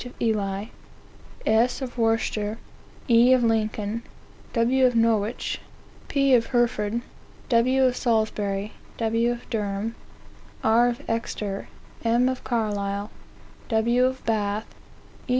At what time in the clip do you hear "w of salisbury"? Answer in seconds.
7.49-8.73